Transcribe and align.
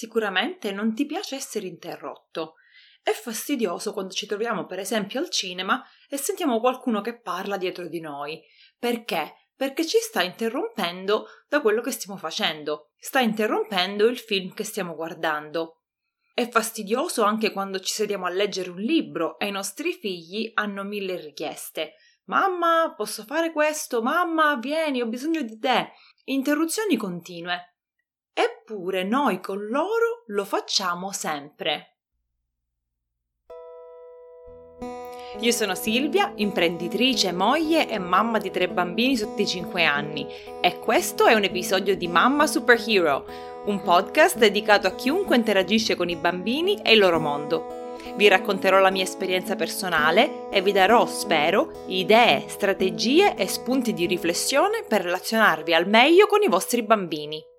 Sicuramente 0.00 0.72
non 0.72 0.94
ti 0.94 1.04
piace 1.04 1.36
essere 1.36 1.66
interrotto. 1.66 2.54
È 3.02 3.10
fastidioso 3.10 3.92
quando 3.92 4.14
ci 4.14 4.24
troviamo, 4.24 4.64
per 4.64 4.78
esempio, 4.78 5.20
al 5.20 5.28
cinema 5.28 5.84
e 6.08 6.16
sentiamo 6.16 6.58
qualcuno 6.58 7.02
che 7.02 7.20
parla 7.20 7.58
dietro 7.58 7.86
di 7.86 8.00
noi. 8.00 8.40
Perché? 8.78 9.50
Perché 9.54 9.84
ci 9.84 9.98
sta 10.00 10.22
interrompendo 10.22 11.26
da 11.46 11.60
quello 11.60 11.82
che 11.82 11.90
stiamo 11.90 12.18
facendo, 12.18 12.92
sta 12.96 13.20
interrompendo 13.20 14.06
il 14.06 14.16
film 14.16 14.54
che 14.54 14.64
stiamo 14.64 14.94
guardando. 14.94 15.82
È 16.32 16.48
fastidioso 16.48 17.22
anche 17.22 17.52
quando 17.52 17.78
ci 17.78 17.92
sediamo 17.92 18.24
a 18.24 18.30
leggere 18.30 18.70
un 18.70 18.80
libro 18.80 19.38
e 19.38 19.48
i 19.48 19.52
nostri 19.52 19.92
figli 19.92 20.50
hanno 20.54 20.82
mille 20.82 21.20
richieste. 21.20 21.96
Mamma, 22.24 22.94
posso 22.96 23.24
fare 23.24 23.52
questo? 23.52 24.00
Mamma, 24.00 24.56
vieni, 24.56 25.02
ho 25.02 25.06
bisogno 25.06 25.42
di 25.42 25.58
te. 25.58 25.92
Interruzioni 26.24 26.96
continue. 26.96 27.69
Eppure 28.42 29.04
noi 29.04 29.38
con 29.38 29.66
loro 29.66 30.24
lo 30.28 30.46
facciamo 30.46 31.12
sempre. 31.12 31.96
Io 35.40 35.52
sono 35.52 35.74
Silvia, 35.74 36.32
imprenditrice, 36.36 37.32
moglie 37.32 37.86
e 37.86 37.98
mamma 37.98 38.38
di 38.38 38.50
tre 38.50 38.68
bambini 38.68 39.14
sotto 39.14 39.42
i 39.42 39.46
5 39.46 39.84
anni 39.84 40.26
e 40.62 40.78
questo 40.78 41.26
è 41.26 41.34
un 41.34 41.44
episodio 41.44 41.94
di 41.94 42.08
Mamma 42.08 42.46
Superhero, 42.46 43.26
un 43.66 43.82
podcast 43.82 44.38
dedicato 44.38 44.86
a 44.86 44.94
chiunque 44.94 45.36
interagisce 45.36 45.94
con 45.94 46.08
i 46.08 46.16
bambini 46.16 46.80
e 46.82 46.92
il 46.92 46.98
loro 46.98 47.20
mondo. 47.20 47.96
Vi 48.16 48.26
racconterò 48.26 48.78
la 48.78 48.90
mia 48.90 49.02
esperienza 49.02 49.54
personale 49.54 50.48
e 50.48 50.62
vi 50.62 50.72
darò, 50.72 51.04
spero, 51.04 51.84
idee, 51.88 52.44
strategie 52.48 53.34
e 53.34 53.46
spunti 53.46 53.92
di 53.92 54.06
riflessione 54.06 54.82
per 54.88 55.02
relazionarvi 55.02 55.74
al 55.74 55.86
meglio 55.86 56.26
con 56.26 56.42
i 56.42 56.48
vostri 56.48 56.82
bambini. 56.82 57.49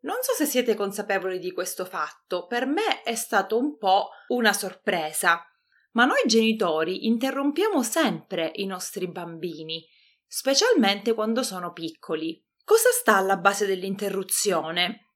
Non 0.00 0.16
so 0.22 0.32
se 0.32 0.46
siete 0.46 0.74
consapevoli 0.74 1.38
di 1.38 1.52
questo 1.52 1.84
fatto, 1.84 2.46
per 2.46 2.66
me 2.66 3.02
è 3.02 3.14
stato 3.14 3.58
un 3.58 3.76
po' 3.76 4.08
una 4.28 4.52
sorpresa 4.52 5.44
ma 5.92 6.04
noi 6.04 6.22
genitori 6.26 7.06
interrompiamo 7.06 7.82
sempre 7.82 8.52
i 8.54 8.66
nostri 8.66 9.08
bambini, 9.08 9.84
specialmente 10.26 11.14
quando 11.14 11.42
sono 11.42 11.72
piccoli. 11.72 12.44
Cosa 12.64 12.90
sta 12.92 13.16
alla 13.16 13.36
base 13.36 13.66
dell'interruzione? 13.66 15.08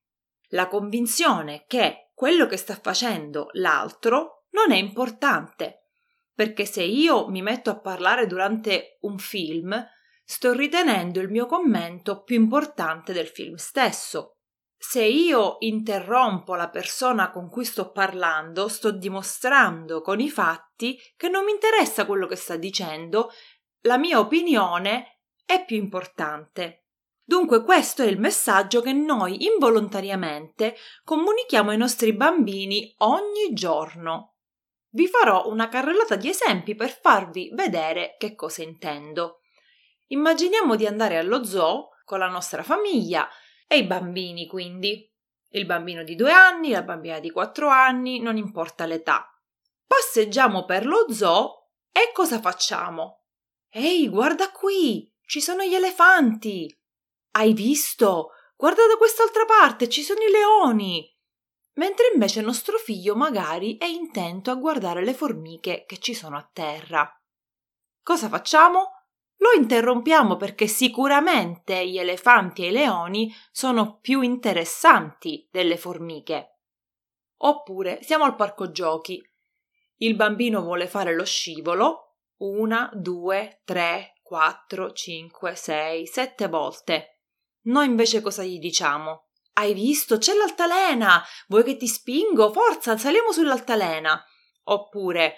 La 0.48 0.66
convinzione 0.66 1.64
che 1.66 2.10
quello 2.14 2.46
che 2.46 2.56
sta 2.56 2.78
facendo 2.80 3.48
l'altro 3.52 4.46
non 4.50 4.72
è 4.72 4.76
importante. 4.76 5.90
Perché 6.34 6.64
se 6.64 6.82
io 6.82 7.28
mi 7.28 7.42
metto 7.42 7.70
a 7.70 7.78
parlare 7.78 8.26
durante 8.26 8.98
un 9.02 9.18
film, 9.18 9.72
sto 10.24 10.52
ritenendo 10.52 11.20
il 11.20 11.28
mio 11.28 11.46
commento 11.46 12.22
più 12.22 12.34
importante 12.34 13.12
del 13.12 13.28
film 13.28 13.54
stesso 13.54 14.33
se 14.86 15.02
io 15.02 15.56
interrompo 15.60 16.54
la 16.54 16.68
persona 16.68 17.30
con 17.30 17.48
cui 17.48 17.64
sto 17.64 17.90
parlando, 17.90 18.68
sto 18.68 18.90
dimostrando 18.90 20.02
con 20.02 20.20
i 20.20 20.28
fatti 20.28 21.00
che 21.16 21.28
non 21.28 21.44
mi 21.44 21.52
interessa 21.52 22.04
quello 22.04 22.26
che 22.26 22.36
sta 22.36 22.56
dicendo, 22.56 23.32
la 23.80 23.96
mia 23.96 24.18
opinione 24.18 25.20
è 25.46 25.64
più 25.64 25.76
importante. 25.76 26.84
Dunque 27.24 27.64
questo 27.64 28.02
è 28.02 28.06
il 28.06 28.20
messaggio 28.20 28.82
che 28.82 28.92
noi 28.92 29.46
involontariamente 29.46 30.76
comunichiamo 31.02 31.70
ai 31.70 31.78
nostri 31.78 32.12
bambini 32.12 32.94
ogni 32.98 33.54
giorno. 33.54 34.34
Vi 34.90 35.08
farò 35.08 35.48
una 35.48 35.68
carrellata 35.68 36.14
di 36.14 36.28
esempi 36.28 36.74
per 36.74 36.90
farvi 37.00 37.50
vedere 37.54 38.16
che 38.18 38.34
cosa 38.34 38.62
intendo. 38.62 39.40
Immaginiamo 40.08 40.76
di 40.76 40.86
andare 40.86 41.16
allo 41.16 41.42
zoo 41.42 41.88
con 42.04 42.18
la 42.18 42.28
nostra 42.28 42.62
famiglia 42.62 43.26
e 43.66 43.78
i 43.78 43.84
bambini, 43.84 44.46
quindi. 44.46 45.10
Il 45.50 45.66
bambino 45.66 46.02
di 46.02 46.16
due 46.16 46.32
anni, 46.32 46.70
la 46.70 46.82
bambina 46.82 47.20
di 47.20 47.30
quattro 47.30 47.68
anni, 47.68 48.20
non 48.20 48.36
importa 48.36 48.86
l'età. 48.86 49.28
Passeggiamo 49.86 50.64
per 50.64 50.86
lo 50.86 51.06
zoo 51.12 51.70
e 51.92 52.10
cosa 52.12 52.40
facciamo? 52.40 53.26
Ehi, 53.70 54.08
guarda 54.08 54.50
qui! 54.50 55.12
Ci 55.26 55.40
sono 55.40 55.62
gli 55.62 55.74
elefanti! 55.74 56.72
Hai 57.32 57.52
visto? 57.52 58.30
Guarda 58.56 58.86
da 58.86 58.96
quest'altra 58.96 59.44
parte, 59.44 59.88
ci 59.88 60.02
sono 60.02 60.20
i 60.20 60.30
leoni! 60.30 61.12
Mentre 61.74 62.10
invece 62.12 62.40
nostro 62.40 62.78
figlio 62.78 63.16
magari 63.16 63.76
è 63.76 63.84
intento 63.84 64.50
a 64.50 64.54
guardare 64.54 65.04
le 65.04 65.14
formiche 65.14 65.84
che 65.86 65.98
ci 65.98 66.14
sono 66.14 66.36
a 66.36 66.48
terra. 66.52 67.08
Cosa 68.02 68.28
facciamo? 68.28 68.93
Lo 69.44 69.60
interrompiamo 69.60 70.36
perché 70.36 70.66
sicuramente 70.66 71.86
gli 71.86 71.98
elefanti 71.98 72.64
e 72.64 72.68
i 72.68 72.72
leoni 72.72 73.30
sono 73.52 73.98
più 74.00 74.22
interessanti 74.22 75.46
delle 75.50 75.76
formiche. 75.76 76.60
Oppure 77.42 77.98
siamo 78.00 78.24
al 78.24 78.36
parco 78.36 78.70
giochi. 78.70 79.22
Il 79.96 80.16
bambino 80.16 80.62
vuole 80.62 80.86
fare 80.86 81.14
lo 81.14 81.26
scivolo 81.26 82.14
una, 82.38 82.88
due, 82.94 83.60
tre, 83.66 84.14
quattro, 84.22 84.92
cinque, 84.92 85.54
sei, 85.56 86.06
sette 86.06 86.48
volte. 86.48 87.18
Noi 87.64 87.84
invece 87.84 88.22
cosa 88.22 88.42
gli 88.42 88.58
diciamo? 88.58 89.28
Hai 89.52 89.74
visto? 89.74 90.16
C'è 90.16 90.32
l'altalena! 90.32 91.22
Vuoi 91.48 91.64
che 91.64 91.76
ti 91.76 91.86
spingo? 91.86 92.50
Forza, 92.50 92.96
saliamo 92.96 93.30
sull'altalena! 93.30 94.24
Oppure 94.64 95.36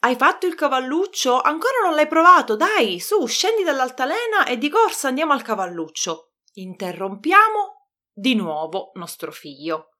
hai 0.00 0.14
fatto 0.14 0.46
il 0.46 0.54
cavalluccio? 0.54 1.40
Ancora 1.40 1.80
non 1.82 1.94
l'hai 1.94 2.06
provato? 2.06 2.54
Dai, 2.54 3.00
su, 3.00 3.26
scendi 3.26 3.64
dall'altalena 3.64 4.46
e 4.46 4.56
di 4.56 4.68
corsa 4.68 5.08
andiamo 5.08 5.32
al 5.32 5.42
cavalluccio. 5.42 6.34
Interrompiamo 6.52 7.88
di 8.12 8.34
nuovo 8.36 8.92
nostro 8.94 9.32
figlio. 9.32 9.96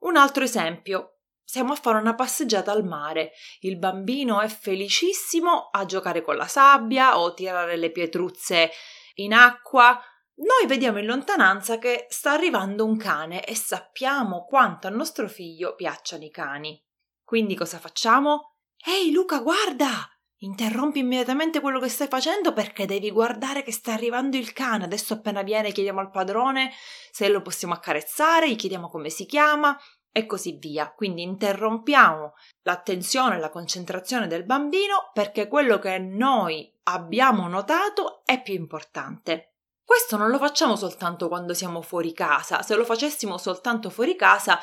Un 0.00 0.16
altro 0.16 0.44
esempio. 0.44 1.20
Siamo 1.44 1.72
a 1.72 1.76
fare 1.76 1.98
una 1.98 2.14
passeggiata 2.14 2.72
al 2.72 2.84
mare. 2.84 3.32
Il 3.60 3.78
bambino 3.78 4.40
è 4.40 4.48
felicissimo 4.48 5.70
a 5.70 5.86
giocare 5.86 6.20
con 6.20 6.36
la 6.36 6.46
sabbia 6.46 7.18
o 7.18 7.32
tirare 7.32 7.76
le 7.76 7.90
pietruzze 7.90 8.70
in 9.14 9.32
acqua. 9.32 9.98
Noi 10.34 10.66
vediamo 10.66 10.98
in 10.98 11.06
lontananza 11.06 11.78
che 11.78 12.06
sta 12.10 12.32
arrivando 12.32 12.84
un 12.84 12.96
cane 12.96 13.44
e 13.44 13.54
sappiamo 13.54 14.44
quanto 14.44 14.86
a 14.86 14.90
nostro 14.90 15.28
figlio 15.28 15.74
piacciono 15.74 16.24
i 16.24 16.30
cani. 16.30 16.82
Quindi 17.22 17.54
cosa 17.54 17.78
facciamo? 17.78 18.51
Ehi 18.84 19.12
Luca, 19.12 19.38
guarda! 19.38 20.10
Interrompi 20.38 20.98
immediatamente 20.98 21.60
quello 21.60 21.78
che 21.78 21.88
stai 21.88 22.08
facendo 22.08 22.52
perché 22.52 22.84
devi 22.84 23.12
guardare 23.12 23.62
che 23.62 23.70
sta 23.70 23.92
arrivando 23.92 24.36
il 24.36 24.52
cane. 24.52 24.84
Adesso 24.84 25.14
appena 25.14 25.42
viene 25.42 25.70
chiediamo 25.70 26.00
al 26.00 26.10
padrone 26.10 26.72
se 27.12 27.28
lo 27.28 27.42
possiamo 27.42 27.74
accarezzare, 27.74 28.50
gli 28.50 28.56
chiediamo 28.56 28.88
come 28.88 29.08
si 29.08 29.24
chiama 29.24 29.78
e 30.10 30.26
così 30.26 30.56
via. 30.58 30.90
Quindi 30.90 31.22
interrompiamo 31.22 32.34
l'attenzione 32.62 33.36
e 33.36 33.38
la 33.38 33.50
concentrazione 33.50 34.26
del 34.26 34.44
bambino 34.44 35.10
perché 35.12 35.46
quello 35.46 35.78
che 35.78 36.00
noi 36.00 36.68
abbiamo 36.84 37.46
notato 37.46 38.22
è 38.24 38.42
più 38.42 38.54
importante. 38.54 39.58
Questo 39.84 40.16
non 40.16 40.28
lo 40.28 40.38
facciamo 40.38 40.74
soltanto 40.74 41.28
quando 41.28 41.54
siamo 41.54 41.82
fuori 41.82 42.12
casa, 42.12 42.62
se 42.62 42.74
lo 42.74 42.84
facessimo 42.84 43.38
soltanto 43.38 43.90
fuori 43.90 44.16
casa 44.16 44.58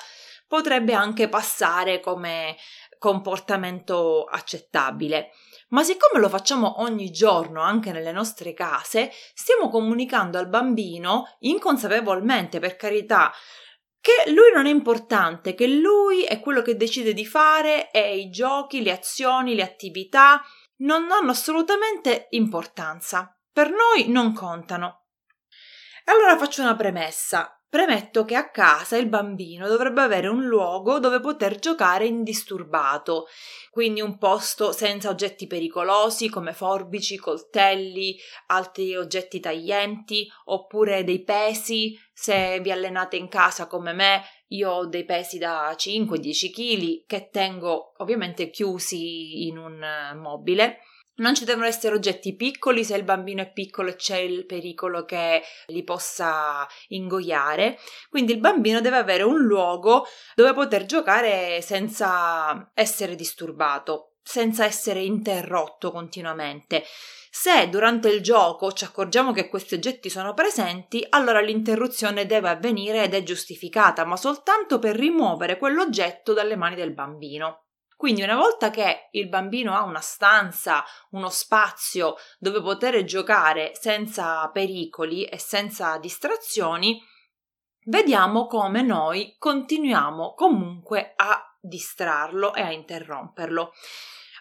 potrebbe 0.50 0.94
anche 0.94 1.30
passare 1.30 2.00
come 2.00 2.58
comportamento 3.00 4.26
accettabile. 4.26 5.32
Ma 5.70 5.84
siccome 5.84 6.20
lo 6.20 6.30
facciamo 6.30 6.82
ogni 6.82 7.10
giorno 7.10 7.62
anche 7.62 7.92
nelle 7.92 8.12
nostre 8.12 8.54
case, 8.54 9.10
stiamo 9.34 9.70
comunicando 9.70 10.38
al 10.38 10.50
bambino, 10.50 11.36
inconsapevolmente 11.40 12.60
per 12.60 12.76
carità, 12.76 13.32
che 14.02 14.32
lui 14.32 14.52
non 14.54 14.66
è 14.66 14.70
importante, 14.70 15.56
che 15.56 15.68
lui 15.68 16.24
è 16.24 16.40
quello 16.40 16.62
che 16.62 16.76
decide 16.78 17.14
di 17.14 17.26
fare 17.26 17.90
e 17.92 18.18
i 18.18 18.30
giochi, 18.30 18.84
le 18.84 18.92
azioni, 18.92 19.56
le 19.56 19.64
attività 19.64 20.42
non 20.78 21.10
hanno 21.12 21.32
assolutamente 21.32 22.28
importanza. 22.30 23.36
Per 23.52 23.70
noi 23.70 24.10
non 24.10 24.34
contano. 24.34 25.06
Allora 26.06 26.38
faccio 26.38 26.62
una 26.62 26.76
premessa. 26.76 27.59
Premetto 27.70 28.26
che 28.26 28.34
a 28.34 28.50
casa 28.50 28.98
il 28.98 29.08
bambino 29.08 29.68
dovrebbe 29.68 30.02
avere 30.02 30.28
un 30.28 30.44
luogo 30.44 30.98
dove 30.98 31.20
poter 31.20 31.60
giocare 31.60 32.08
indisturbato, 32.08 33.28
quindi 33.70 34.02
un 34.02 34.18
posto 34.18 34.72
senza 34.72 35.10
oggetti 35.10 35.46
pericolosi 35.46 36.30
come 36.30 36.54
forbici, 36.54 37.18
coltelli, 37.18 38.18
altri 38.48 38.96
oggetti 38.96 39.40
taglienti, 39.40 40.28
oppure 40.46 41.04
dei 41.04 41.24
pesi. 41.24 41.96
Se 42.12 42.60
vi 42.60 42.72
allenate 42.72 43.18
in 43.18 43.28
casa 43.28 43.68
come 43.68 43.94
me, 43.94 44.24
io 44.48 44.72
ho 44.72 44.88
dei 44.88 45.06
pesi 45.06 45.38
da 45.38 45.72
5-10 45.78 46.52
kg 46.52 47.06
che 47.06 47.30
tengo 47.30 47.94
ovviamente 47.98 48.50
chiusi 48.50 49.46
in 49.46 49.60
un 49.60 49.80
mobile 50.16 50.80
non 51.20 51.36
ci 51.36 51.46
devono 51.46 51.66
essere 51.66 51.96
oggetti 51.96 52.36
piccoli 52.36 52.84
se 52.84 52.96
il 52.96 53.04
bambino 53.04 53.42
è 53.42 53.52
piccolo 53.52 53.90
e 53.90 53.96
c'è 53.96 54.18
il 54.18 54.46
pericolo 54.46 55.06
che 55.06 55.42
li 55.68 55.84
possa 55.84 56.68
ingoiare. 56.90 57.78
Quindi 58.10 58.34
il 58.34 58.40
bambino 58.40 58.82
deve 58.82 58.98
avere 58.98 59.24
un 59.24 59.40
luogo 59.40 60.06
dove 60.36 60.54
poter 60.54 60.86
giocare 60.86 61.62
senza 61.62 62.72
essere 62.74 63.16
disturbato, 63.16 64.16
senza 64.24 64.66
essere 64.66 65.02
interrotto 65.02 65.92
continuamente. 65.92 66.84
Se 67.32 67.70
durante 67.70 68.10
il 68.10 68.22
gioco 68.22 68.72
ci 68.72 68.86
accorgiamo 68.86 69.32
che 69.32 69.50
questi 69.50 69.76
oggetti 69.76 70.10
sono 70.10 70.34
presenti, 70.34 71.06
allora 71.10 71.40
l'interruzione 71.40 72.26
deve 72.26 72.50
avvenire 72.50 73.04
ed 73.04 73.14
è 73.14 73.22
giustificata, 73.22 74.04
ma 74.04 74.18
soltanto 74.18 74.80
per 74.80 74.96
rimuovere 74.96 75.58
quell'oggetto 75.58 76.34
dalle 76.34 76.56
mani 76.56 76.76
del 76.76 76.94
bambino. 76.94 77.69
Quindi 78.00 78.22
una 78.24 78.38
volta 78.38 78.70
che 78.70 79.10
il 79.12 79.28
bambino 79.28 79.76
ha 79.76 79.84
una 79.84 80.00
stanza, 80.00 80.86
uno 81.10 81.28
spazio 81.28 82.16
dove 82.38 82.62
poter 82.62 83.04
giocare 83.04 83.74
senza 83.76 84.48
pericoli 84.52 85.26
e 85.26 85.38
senza 85.38 85.98
distrazioni, 85.98 86.98
vediamo 87.88 88.46
come 88.48 88.84
noi 88.84 89.36
continuiamo 89.38 90.34
comunque 90.34 91.12
a 91.18 91.44
distrarlo 91.60 92.54
e 92.54 92.62
a 92.62 92.72
interromperlo. 92.72 93.74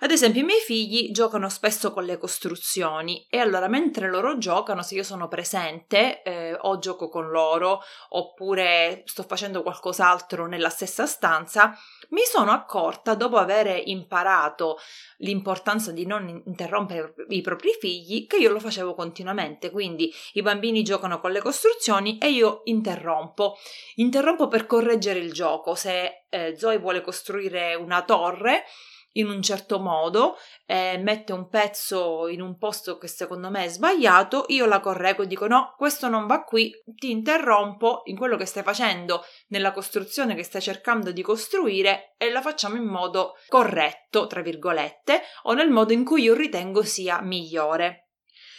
Ad 0.00 0.12
esempio, 0.12 0.42
i 0.42 0.44
miei 0.44 0.60
figli 0.60 1.10
giocano 1.10 1.48
spesso 1.48 1.92
con 1.92 2.04
le 2.04 2.18
costruzioni 2.18 3.26
e 3.28 3.38
allora 3.38 3.66
mentre 3.66 4.08
loro 4.08 4.38
giocano, 4.38 4.82
se 4.82 4.94
io 4.94 5.02
sono 5.02 5.26
presente 5.26 6.22
eh, 6.22 6.56
o 6.60 6.78
gioco 6.78 7.08
con 7.08 7.28
loro 7.28 7.80
oppure 8.10 9.02
sto 9.06 9.24
facendo 9.24 9.62
qualcos'altro 9.62 10.46
nella 10.46 10.68
stessa 10.68 11.04
stanza, 11.06 11.76
mi 12.10 12.22
sono 12.24 12.52
accorta 12.52 13.14
dopo 13.14 13.38
aver 13.38 13.82
imparato 13.86 14.78
l'importanza 15.18 15.90
di 15.90 16.06
non 16.06 16.42
interrompere 16.46 17.14
i 17.30 17.40
propri 17.40 17.76
figli 17.78 18.26
che 18.28 18.36
io 18.36 18.52
lo 18.52 18.60
facevo 18.60 18.94
continuamente. 18.94 19.70
Quindi 19.70 20.14
i 20.34 20.42
bambini 20.42 20.84
giocano 20.84 21.18
con 21.18 21.32
le 21.32 21.40
costruzioni 21.40 22.18
e 22.18 22.30
io 22.30 22.60
interrompo. 22.64 23.56
Interrompo 23.96 24.46
per 24.46 24.66
correggere 24.66 25.18
il 25.18 25.32
gioco. 25.32 25.74
Se 25.74 26.24
eh, 26.28 26.56
Zoe 26.56 26.78
vuole 26.78 27.00
costruire 27.00 27.74
una 27.74 28.02
torre, 28.02 28.64
in 29.18 29.28
un 29.28 29.42
certo 29.42 29.78
modo, 29.78 30.36
eh, 30.66 30.98
mette 30.98 31.32
un 31.32 31.48
pezzo 31.48 32.28
in 32.28 32.40
un 32.40 32.56
posto 32.56 32.98
che 32.98 33.08
secondo 33.08 33.50
me 33.50 33.64
è 33.64 33.68
sbagliato, 33.68 34.44
io 34.48 34.66
la 34.66 34.80
correggo 34.80 35.22
e 35.22 35.26
dico 35.26 35.46
no, 35.46 35.74
questo 35.76 36.08
non 36.08 36.26
va 36.26 36.42
qui, 36.42 36.72
ti 36.84 37.10
interrompo 37.10 38.02
in 38.04 38.16
quello 38.16 38.36
che 38.36 38.46
stai 38.46 38.62
facendo, 38.62 39.24
nella 39.48 39.72
costruzione 39.72 40.34
che 40.34 40.42
stai 40.42 40.62
cercando 40.62 41.12
di 41.12 41.22
costruire 41.22 42.14
e 42.16 42.30
la 42.30 42.40
facciamo 42.40 42.76
in 42.76 42.86
modo 42.86 43.34
corretto, 43.48 44.26
tra 44.26 44.40
virgolette, 44.40 45.22
o 45.42 45.52
nel 45.52 45.70
modo 45.70 45.92
in 45.92 46.04
cui 46.04 46.22
io 46.22 46.34
ritengo 46.34 46.82
sia 46.82 47.20
migliore. 47.20 48.07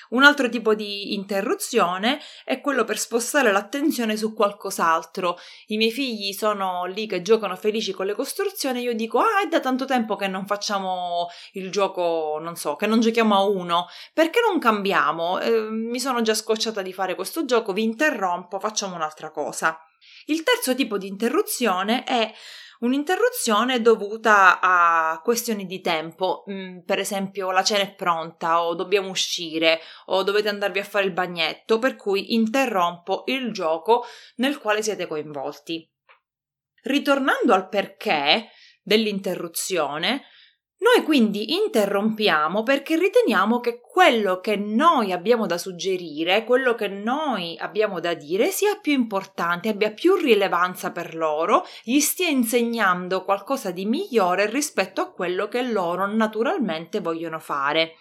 Un 0.09 0.23
altro 0.23 0.49
tipo 0.49 0.73
di 0.73 1.13
interruzione 1.13 2.19
è 2.43 2.61
quello 2.61 2.83
per 2.83 2.97
spostare 2.97 3.51
l'attenzione 3.51 4.17
su 4.17 4.33
qualcos'altro. 4.33 5.37
I 5.67 5.77
miei 5.77 5.91
figli 5.91 6.33
sono 6.33 6.85
lì 6.85 7.05
che 7.05 7.21
giocano 7.21 7.55
felici 7.55 7.91
con 7.91 8.07
le 8.07 8.15
costruzioni, 8.15 8.81
io 8.81 8.93
dico: 8.93 9.19
Ah, 9.19 9.41
è 9.43 9.47
da 9.47 9.59
tanto 9.59 9.85
tempo 9.85 10.15
che 10.15 10.27
non 10.27 10.47
facciamo 10.47 11.27
il 11.53 11.69
gioco, 11.69 12.39
non 12.41 12.55
so, 12.55 12.75
che 12.75 12.87
non 12.87 12.99
giochiamo 12.99 13.35
a 13.35 13.43
uno. 13.43 13.87
Perché 14.13 14.39
non 14.47 14.59
cambiamo? 14.59 15.39
Eh, 15.39 15.69
mi 15.69 15.99
sono 15.99 16.21
già 16.21 16.33
scocciata 16.33 16.81
di 16.81 16.93
fare 16.93 17.13
questo 17.15 17.45
gioco, 17.45 17.73
vi 17.73 17.83
interrompo, 17.83 18.59
facciamo 18.59 18.95
un'altra 18.95 19.29
cosa. 19.29 19.79
Il 20.25 20.43
terzo 20.43 20.73
tipo 20.75 20.97
di 20.97 21.07
interruzione 21.07 22.03
è 22.03 22.33
Un'interruzione 22.79 23.81
dovuta 23.81 24.61
a 24.61 25.19
questioni 25.21 25.65
di 25.65 25.81
tempo, 25.81 26.45
mm, 26.49 26.79
per 26.79 26.97
esempio 26.97 27.51
la 27.51 27.61
cena 27.61 27.83
è 27.83 27.93
pronta 27.93 28.63
o 28.63 28.73
dobbiamo 28.73 29.09
uscire 29.09 29.81
o 30.05 30.23
dovete 30.23 30.47
andarvi 30.47 30.79
a 30.79 30.85
fare 30.85 31.03
il 31.03 31.11
bagnetto, 31.11 31.77
per 31.77 31.97
cui 31.97 32.33
interrompo 32.33 33.23
il 33.25 33.51
gioco 33.51 34.05
nel 34.35 34.59
quale 34.59 34.81
siete 34.81 35.07
coinvolti. 35.07 35.89
Ritornando 36.83 37.53
al 37.53 37.67
perché 37.67 38.49
dell'interruzione, 38.81 40.23
noi 40.81 41.03
quindi 41.03 41.55
interrompiamo 41.55 42.63
perché 42.63 42.97
riteniamo 42.97 43.59
che 43.59 43.81
quello 43.81 44.39
che 44.39 44.55
noi 44.55 45.11
abbiamo 45.11 45.45
da 45.45 45.57
suggerire, 45.57 46.45
quello 46.45 46.73
che 46.73 46.87
noi 46.87 47.57
abbiamo 47.59 47.99
da 47.99 48.13
dire 48.13 48.47
sia 48.47 48.77
più 48.77 48.93
importante, 48.93 49.67
abbia 49.67 49.91
più 49.91 50.15
rilevanza 50.15 50.91
per 50.91 51.15
loro, 51.15 51.65
gli 51.83 51.99
stia 51.99 52.29
insegnando 52.29 53.25
qualcosa 53.25 53.71
di 53.71 53.85
migliore 53.85 54.49
rispetto 54.49 55.01
a 55.01 55.11
quello 55.11 55.49
che 55.49 55.63
loro 55.63 56.05
naturalmente 56.07 57.01
vogliono 57.01 57.39
fare. 57.39 57.95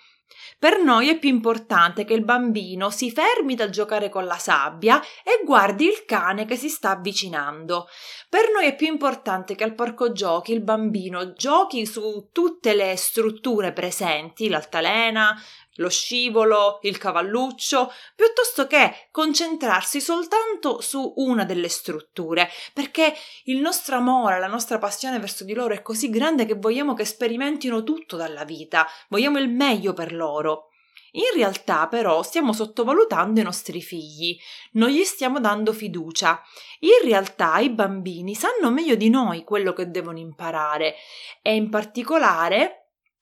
Per 0.58 0.82
noi 0.82 1.08
è 1.08 1.18
più 1.18 1.28
importante 1.28 2.04
che 2.04 2.14
il 2.14 2.24
bambino 2.24 2.90
si 2.90 3.10
fermi 3.10 3.54
dal 3.54 3.70
giocare 3.70 4.08
con 4.08 4.24
la 4.24 4.38
sabbia 4.38 5.00
e 5.22 5.42
guardi 5.44 5.86
il 5.86 6.04
cane 6.04 6.44
che 6.44 6.56
si 6.56 6.68
sta 6.68 6.90
avvicinando. 6.90 7.86
Per 8.28 8.50
noi 8.52 8.66
è 8.66 8.74
più 8.74 8.88
importante 8.88 9.54
che 9.54 9.64
al 9.64 9.74
parco 9.74 10.12
giochi 10.12 10.52
il 10.52 10.62
bambino 10.62 11.32
giochi 11.32 11.86
su 11.86 12.28
tutte 12.32 12.74
le 12.74 12.96
strutture 12.96 13.72
presenti, 13.72 14.48
l'altalena, 14.48 15.40
lo 15.78 15.88
scivolo, 15.88 16.78
il 16.82 16.98
cavalluccio, 16.98 17.92
piuttosto 18.14 18.66
che 18.66 19.08
concentrarsi 19.10 20.00
soltanto 20.00 20.80
su 20.80 21.14
una 21.16 21.44
delle 21.44 21.68
strutture, 21.68 22.48
perché 22.72 23.14
il 23.44 23.58
nostro 23.58 23.96
amore, 23.96 24.38
la 24.38 24.46
nostra 24.46 24.78
passione 24.78 25.18
verso 25.18 25.44
di 25.44 25.54
loro 25.54 25.74
è 25.74 25.82
così 25.82 26.10
grande 26.10 26.46
che 26.46 26.54
vogliamo 26.54 26.94
che 26.94 27.04
sperimentino 27.04 27.82
tutto 27.82 28.16
dalla 28.16 28.44
vita, 28.44 28.86
vogliamo 29.08 29.38
il 29.38 29.48
meglio 29.48 29.92
per 29.92 30.12
loro. 30.12 30.68
In 31.12 31.34
realtà 31.34 31.86
però 31.86 32.22
stiamo 32.22 32.52
sottovalutando 32.52 33.40
i 33.40 33.44
nostri 33.44 33.80
figli, 33.80 34.38
non 34.72 34.90
gli 34.90 35.04
stiamo 35.04 35.40
dando 35.40 35.72
fiducia. 35.72 36.42
In 36.80 37.08
realtà 37.08 37.58
i 37.58 37.70
bambini 37.70 38.34
sanno 38.34 38.70
meglio 38.70 38.94
di 38.94 39.08
noi 39.08 39.42
quello 39.42 39.72
che 39.72 39.90
devono 39.90 40.18
imparare 40.18 40.96
e 41.40 41.54
in 41.54 41.70
particolare 41.70 42.77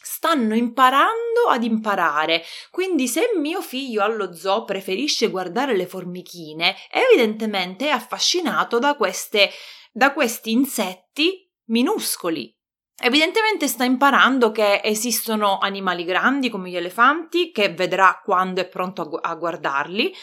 stanno 0.06 0.55
imparando 0.55 1.49
ad 1.49 1.64
imparare. 1.64 2.44
Quindi 2.70 3.08
se 3.08 3.32
mio 3.37 3.61
figlio 3.61 4.05
allo 4.05 4.32
zoo 4.32 4.64
preferisce 4.64 5.31
guardare 5.31 5.76
le 5.76 5.87
formichine, 5.87 6.76
evidentemente 6.91 7.87
è 7.87 7.91
affascinato 7.91 8.79
da 8.79 8.94
queste 8.94 9.50
da 9.91 10.12
questi 10.12 10.53
insetti 10.53 11.50
minuscoli. 11.69 12.55
Evidentemente 13.03 13.67
sta 13.67 13.85
imparando 13.85 14.53
che 14.53 14.82
esistono 14.85 15.58
animali 15.58 16.05
grandi 16.05 16.50
come 16.50 16.69
gli 16.69 16.76
elefanti, 16.76 17.50
che 17.50 17.70
vedrà 17.70 18.20
quando 18.23 18.61
è 18.61 18.69
pronto 18.69 19.02
a, 19.02 19.35
guardarli, 19.35 20.14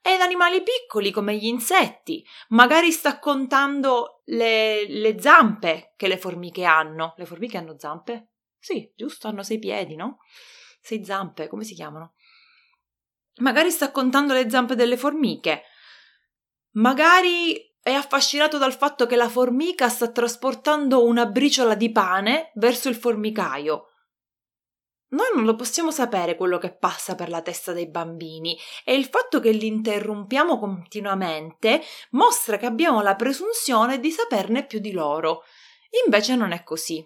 ed 0.00 0.20
animali 0.20 0.62
piccoli 0.62 1.10
come 1.10 1.36
gli 1.36 1.46
insetti. 1.46 2.24
Magari 2.50 2.92
sta 2.92 3.18
contando 3.18 4.22
le, 4.26 4.86
le 4.88 5.20
zampe 5.20 5.94
che 5.96 6.06
le 6.06 6.16
formiche 6.16 6.64
hanno. 6.64 7.14
Le 7.16 7.26
formiche 7.26 7.58
hanno 7.58 7.74
zampe? 7.76 8.28
Sì, 8.58 8.92
giusto, 8.96 9.28
hanno 9.28 9.42
sei 9.42 9.58
piedi, 9.58 9.94
no? 9.96 10.18
Sei 10.80 11.04
zampe, 11.04 11.48
come 11.48 11.64
si 11.64 11.74
chiamano? 11.74 12.14
Magari 13.36 13.70
sta 13.70 13.90
contando 13.90 14.32
le 14.32 14.50
zampe 14.50 14.74
delle 14.74 14.96
formiche. 14.96 15.62
Magari 16.72 17.76
è 17.80 17.92
affascinato 17.92 18.58
dal 18.58 18.74
fatto 18.74 19.06
che 19.06 19.16
la 19.16 19.28
formica 19.28 19.88
sta 19.88 20.10
trasportando 20.10 21.04
una 21.04 21.26
briciola 21.26 21.74
di 21.74 21.90
pane 21.90 22.50
verso 22.54 22.88
il 22.88 22.96
formicaio. 22.96 23.84
Noi 25.10 25.28
non 25.34 25.44
lo 25.44 25.54
possiamo 25.54 25.90
sapere 25.90 26.36
quello 26.36 26.58
che 26.58 26.76
passa 26.76 27.14
per 27.14 27.30
la 27.30 27.40
testa 27.40 27.72
dei 27.72 27.88
bambini 27.88 28.58
e 28.84 28.94
il 28.94 29.06
fatto 29.06 29.40
che 29.40 29.52
li 29.52 29.66
interrompiamo 29.66 30.58
continuamente 30.58 31.80
mostra 32.10 32.58
che 32.58 32.66
abbiamo 32.66 33.00
la 33.00 33.16
presunzione 33.16 34.00
di 34.00 34.10
saperne 34.10 34.66
più 34.66 34.80
di 34.80 34.92
loro. 34.92 35.44
Invece 36.04 36.36
non 36.36 36.52
è 36.52 36.62
così. 36.62 37.02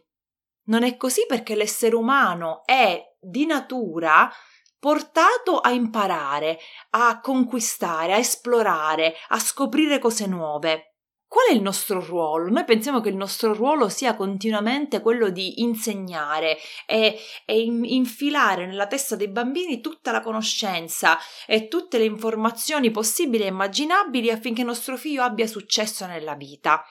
Non 0.65 0.85
è 0.85 0.97
così 0.97 1.25
perché 1.27 1.55
l'essere 1.55 1.97
umano 1.97 2.63
è 2.65 3.03
di 3.21 3.47
natura 3.47 4.31
portato 4.79 5.59
a 5.59 5.71
imparare, 5.71 6.59
a 6.91 7.21
conquistare, 7.21 8.15
a 8.15 8.19
esplorare, 8.19 9.15
a 9.29 9.39
scoprire 9.39 9.99
cose 10.01 10.27
nuove. 10.27 10.93
Qual 11.33 11.47
è 11.49 11.53
il 11.53 11.63
nostro 11.63 12.05
ruolo? 12.05 12.51
Noi 12.51 12.65
pensiamo 12.65 13.01
che 13.01 13.09
il 13.09 13.17
nostro 13.17 13.55
ruolo 13.55 13.89
sia 13.89 14.15
continuamente 14.15 15.01
quello 15.01 15.31
di 15.31 15.63
insegnare 15.63 16.59
e, 16.85 17.17
e 17.47 17.61
in, 17.61 17.85
infilare 17.85 18.67
nella 18.67 18.87
testa 18.87 19.17
dei 19.17 19.29
bambini 19.29 19.81
tutta 19.81 20.11
la 20.11 20.21
conoscenza 20.21 21.17
e 21.47 21.69
tutte 21.69 21.97
le 21.97 22.05
informazioni 22.05 22.91
possibili 22.91 23.45
e 23.45 23.47
immaginabili 23.47 24.31
affinché 24.31 24.63
nostro 24.63 24.99
figlio 24.99 25.23
abbia 25.23 25.47
successo 25.47 26.05
nella 26.07 26.35
vita. 26.35 26.85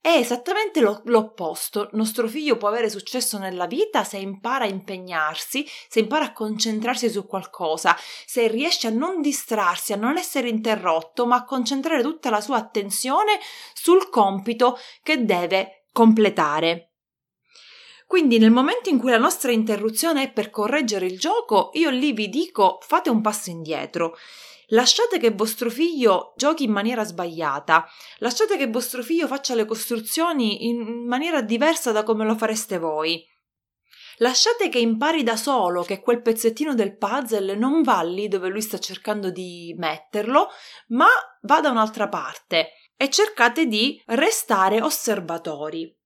È 0.00 0.10
esattamente 0.10 0.80
lo, 0.80 1.02
l'opposto. 1.06 1.88
Nostro 1.92 2.28
figlio 2.28 2.56
può 2.56 2.68
avere 2.68 2.88
successo 2.88 3.36
nella 3.36 3.66
vita 3.66 4.04
se 4.04 4.16
impara 4.18 4.64
a 4.64 4.68
impegnarsi, 4.68 5.66
se 5.88 5.98
impara 5.98 6.26
a 6.26 6.32
concentrarsi 6.32 7.10
su 7.10 7.26
qualcosa, 7.26 7.96
se 8.24 8.46
riesce 8.46 8.86
a 8.86 8.90
non 8.90 9.20
distrarsi, 9.20 9.92
a 9.92 9.96
non 9.96 10.16
essere 10.16 10.48
interrotto, 10.48 11.26
ma 11.26 11.36
a 11.36 11.44
concentrare 11.44 12.02
tutta 12.02 12.30
la 12.30 12.40
sua 12.40 12.56
attenzione 12.56 13.38
sul 13.74 14.08
compito 14.08 14.78
che 15.02 15.24
deve 15.24 15.86
completare. 15.92 16.92
Quindi 18.06 18.38
nel 18.38 18.50
momento 18.50 18.88
in 18.88 18.98
cui 18.98 19.10
la 19.10 19.18
nostra 19.18 19.52
interruzione 19.52 20.22
è 20.22 20.32
per 20.32 20.48
correggere 20.48 21.04
il 21.04 21.18
gioco, 21.18 21.68
io 21.74 21.90
lì 21.90 22.12
vi 22.12 22.30
dico 22.30 22.78
fate 22.80 23.10
un 23.10 23.20
passo 23.20 23.50
indietro. 23.50 24.16
Lasciate 24.72 25.18
che 25.18 25.30
vostro 25.30 25.70
figlio 25.70 26.34
giochi 26.36 26.64
in 26.64 26.72
maniera 26.72 27.02
sbagliata, 27.02 27.86
lasciate 28.18 28.58
che 28.58 28.66
vostro 28.66 29.02
figlio 29.02 29.26
faccia 29.26 29.54
le 29.54 29.64
costruzioni 29.64 30.66
in 30.66 31.06
maniera 31.06 31.40
diversa 31.40 31.90
da 31.90 32.02
come 32.02 32.24
lo 32.24 32.36
fareste 32.36 32.78
voi. 32.78 33.24
Lasciate 34.18 34.68
che 34.68 34.78
impari 34.78 35.22
da 35.22 35.36
solo 35.36 35.84
che 35.84 36.00
quel 36.00 36.20
pezzettino 36.20 36.74
del 36.74 36.96
puzzle 36.96 37.54
non 37.54 37.82
va 37.82 38.02
lì 38.02 38.28
dove 38.28 38.48
lui 38.48 38.60
sta 38.60 38.78
cercando 38.78 39.30
di 39.30 39.74
metterlo, 39.78 40.48
ma 40.88 41.06
va 41.42 41.60
da 41.60 41.70
un'altra 41.70 42.08
parte 42.08 42.72
e 42.94 43.08
cercate 43.08 43.66
di 43.66 44.02
restare 44.06 44.82
osservatori. 44.82 45.97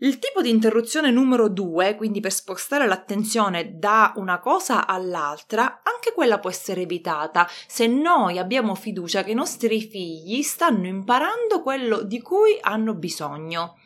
Il 0.00 0.18
tipo 0.18 0.42
di 0.42 0.50
interruzione 0.50 1.10
numero 1.10 1.48
due, 1.48 1.94
quindi 1.96 2.20
per 2.20 2.30
spostare 2.30 2.86
l'attenzione 2.86 3.78
da 3.78 4.12
una 4.16 4.38
cosa 4.40 4.86
all'altra, 4.86 5.80
anche 5.82 6.12
quella 6.14 6.38
può 6.38 6.50
essere 6.50 6.82
evitata 6.82 7.48
se 7.66 7.86
noi 7.86 8.38
abbiamo 8.38 8.74
fiducia 8.74 9.24
che 9.24 9.30
i 9.30 9.34
nostri 9.34 9.80
figli 9.80 10.42
stanno 10.42 10.86
imparando 10.86 11.62
quello 11.62 12.02
di 12.02 12.20
cui 12.20 12.58
hanno 12.60 12.94
bisogno. 12.94 13.78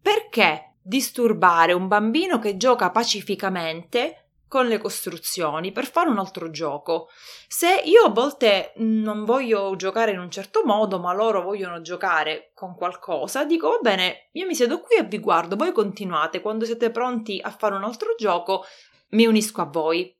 Perché 0.00 0.74
disturbare 0.80 1.72
un 1.72 1.88
bambino 1.88 2.38
che 2.38 2.56
gioca 2.56 2.90
pacificamente 2.90 4.27
con 4.48 4.66
le 4.66 4.78
costruzioni 4.78 5.70
per 5.70 5.88
fare 5.88 6.08
un 6.08 6.18
altro 6.18 6.50
gioco. 6.50 7.08
Se 7.46 7.82
io 7.84 8.04
a 8.04 8.10
volte 8.10 8.72
non 8.76 9.24
voglio 9.24 9.76
giocare 9.76 10.12
in 10.12 10.18
un 10.18 10.30
certo 10.30 10.62
modo, 10.64 10.98
ma 10.98 11.12
loro 11.12 11.42
vogliono 11.42 11.80
giocare 11.82 12.50
con 12.54 12.74
qualcosa, 12.74 13.44
dico 13.44 13.68
va 13.68 13.78
bene, 13.80 14.30
io 14.32 14.46
mi 14.46 14.54
siedo 14.54 14.80
qui 14.80 14.96
e 14.96 15.04
vi 15.04 15.18
guardo, 15.18 15.54
voi 15.54 15.72
continuate, 15.72 16.40
quando 16.40 16.64
siete 16.64 16.90
pronti 16.90 17.38
a 17.42 17.50
fare 17.50 17.76
un 17.76 17.84
altro 17.84 18.14
gioco, 18.16 18.64
mi 19.10 19.26
unisco 19.26 19.60
a 19.60 19.66
voi. 19.66 20.12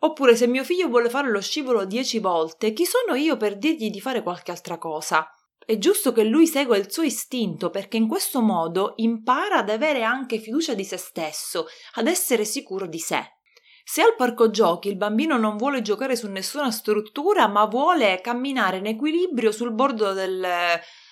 Oppure 0.00 0.34
se 0.34 0.48
mio 0.48 0.64
figlio 0.64 0.88
vuole 0.88 1.08
fare 1.08 1.30
lo 1.30 1.40
scivolo 1.40 1.84
dieci 1.84 2.18
volte, 2.18 2.72
chi 2.72 2.84
sono 2.84 3.14
io 3.14 3.36
per 3.36 3.56
dirgli 3.56 3.90
di 3.90 4.00
fare 4.00 4.22
qualche 4.22 4.50
altra 4.50 4.76
cosa? 4.76 5.28
È 5.64 5.78
giusto 5.78 6.12
che 6.12 6.24
lui 6.24 6.48
segua 6.48 6.76
il 6.76 6.90
suo 6.90 7.04
istinto 7.04 7.70
perché 7.70 7.96
in 7.96 8.08
questo 8.08 8.40
modo 8.40 8.94
impara 8.96 9.58
ad 9.58 9.70
avere 9.70 10.02
anche 10.02 10.38
fiducia 10.38 10.74
di 10.74 10.84
se 10.84 10.96
stesso, 10.96 11.66
ad 11.94 12.08
essere 12.08 12.44
sicuro 12.44 12.86
di 12.86 12.98
sé. 12.98 13.41
Se 13.84 14.00
al 14.02 14.14
parco 14.16 14.50
giochi 14.50 14.88
il 14.88 14.96
bambino 14.96 15.36
non 15.36 15.56
vuole 15.56 15.82
giocare 15.82 16.16
su 16.16 16.28
nessuna 16.28 16.70
struttura, 16.70 17.48
ma 17.48 17.64
vuole 17.66 18.20
camminare 18.20 18.78
in 18.78 18.86
equilibrio 18.86 19.50
sul 19.50 19.72
bordo 19.72 20.12
del, 20.12 20.46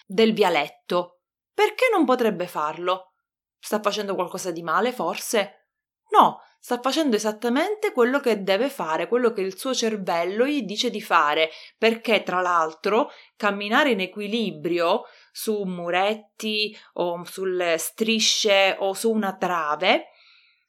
del 0.07 0.33
vialetto, 0.33 1.21
perché 1.53 1.89
non 1.93 2.05
potrebbe 2.05 2.47
farlo? 2.47 3.15
Sta 3.59 3.81
facendo 3.81 4.15
qualcosa 4.15 4.51
di 4.51 4.63
male, 4.63 4.93
forse? 4.93 5.69
No, 6.11 6.41
sta 6.59 6.81
facendo 6.81 7.17
esattamente 7.17 7.93
quello 7.93 8.21
che 8.21 8.43
deve 8.43 8.69
fare, 8.69 9.09
quello 9.09 9.33
che 9.33 9.41
il 9.41 9.59
suo 9.59 9.75
cervello 9.75 10.47
gli 10.47 10.63
dice 10.63 10.91
di 10.91 11.01
fare, 11.01 11.51
perché 11.79 12.23
tra 12.23 12.41
l'altro 12.41 13.11
camminare 13.37 13.91
in 13.91 14.01
equilibrio 14.01 15.05
su 15.33 15.63
muretti 15.63 16.77
o 16.95 17.25
sulle 17.25 17.79
strisce 17.79 18.77
o 18.79 18.93
su 18.93 19.11
una 19.11 19.37
trave 19.37 20.09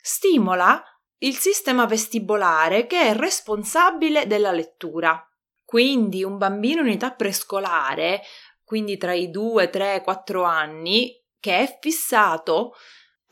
stimola 0.01 0.83
il 1.23 1.37
sistema 1.37 1.85
vestibolare 1.85 2.87
che 2.87 2.99
è 2.99 3.15
responsabile 3.15 4.27
della 4.27 4.51
lettura. 4.51 5.23
Quindi 5.63 6.23
un 6.23 6.37
bambino 6.37 6.81
in 6.81 6.89
età 6.89 7.11
prescolare, 7.11 8.21
quindi 8.63 8.97
tra 8.97 9.13
i 9.13 9.29
2, 9.29 9.69
3, 9.69 10.01
4 10.01 10.43
anni, 10.43 11.13
che 11.39 11.59
è 11.59 11.77
fissato 11.79 12.73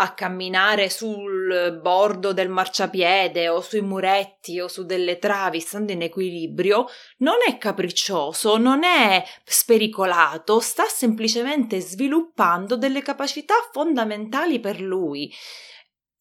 a 0.01 0.13
camminare 0.13 0.89
sul 0.89 1.79
bordo 1.81 2.31
del 2.31 2.47
marciapiede 2.47 3.49
o 3.49 3.59
sui 3.59 3.81
muretti 3.81 4.59
o 4.59 4.67
su 4.69 4.85
delle 4.85 5.19
travi 5.19 5.59
stando 5.59 5.91
in 5.91 6.03
equilibrio, 6.03 6.87
non 7.17 7.37
è 7.45 7.57
capriccioso, 7.57 8.57
non 8.57 8.83
è 8.83 9.23
spericolato, 9.43 10.59
sta 10.59 10.85
semplicemente 10.85 11.81
sviluppando 11.81 12.77
delle 12.77 13.01
capacità 13.01 13.55
fondamentali 13.73 14.59
per 14.59 14.79
lui. 14.79 15.33